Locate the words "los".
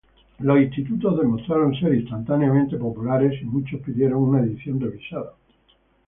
0.39-0.59